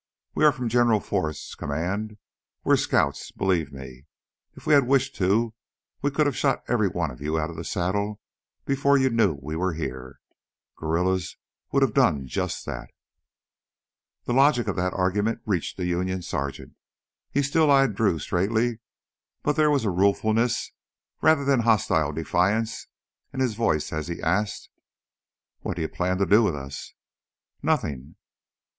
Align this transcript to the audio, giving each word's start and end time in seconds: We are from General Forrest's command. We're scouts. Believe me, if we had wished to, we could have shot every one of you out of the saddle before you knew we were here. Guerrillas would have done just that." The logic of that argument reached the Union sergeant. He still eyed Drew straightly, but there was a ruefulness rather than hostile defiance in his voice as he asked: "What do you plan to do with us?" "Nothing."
We 0.33 0.43
are 0.45 0.51
from 0.51 0.67
General 0.67 0.99
Forrest's 0.99 1.53
command. 1.53 2.17
We're 2.63 2.75
scouts. 2.75 3.29
Believe 3.29 3.71
me, 3.71 4.07
if 4.55 4.65
we 4.65 4.73
had 4.73 4.87
wished 4.87 5.13
to, 5.17 5.53
we 6.01 6.09
could 6.09 6.25
have 6.25 6.35
shot 6.35 6.63
every 6.67 6.87
one 6.87 7.11
of 7.11 7.21
you 7.21 7.37
out 7.37 7.51
of 7.51 7.55
the 7.55 7.63
saddle 7.63 8.19
before 8.65 8.97
you 8.97 9.11
knew 9.11 9.37
we 9.39 9.55
were 9.55 9.73
here. 9.73 10.19
Guerrillas 10.75 11.37
would 11.71 11.83
have 11.83 11.93
done 11.93 12.25
just 12.25 12.65
that." 12.65 12.89
The 14.23 14.33
logic 14.33 14.67
of 14.67 14.75
that 14.75 14.93
argument 14.95 15.41
reached 15.45 15.77
the 15.77 15.85
Union 15.85 16.23
sergeant. 16.23 16.73
He 17.29 17.43
still 17.43 17.69
eyed 17.69 17.93
Drew 17.93 18.17
straightly, 18.17 18.79
but 19.43 19.55
there 19.55 19.69
was 19.69 19.85
a 19.85 19.91
ruefulness 19.91 20.71
rather 21.21 21.45
than 21.45 21.59
hostile 21.59 22.11
defiance 22.11 22.87
in 23.31 23.39
his 23.39 23.53
voice 23.53 23.93
as 23.93 24.07
he 24.07 24.19
asked: 24.19 24.67
"What 25.59 25.75
do 25.75 25.83
you 25.83 25.89
plan 25.89 26.17
to 26.17 26.25
do 26.25 26.41
with 26.41 26.55
us?" 26.55 26.95
"Nothing." 27.61 28.15